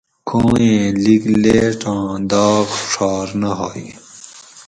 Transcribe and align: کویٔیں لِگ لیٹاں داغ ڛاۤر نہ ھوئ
کویٔیں 0.27 0.83
لِگ 1.03 1.23
لیٹاں 1.43 2.05
داغ 2.31 2.67
ڛاۤر 2.91 3.27
نہ 3.41 3.51
ھوئ 3.59 3.85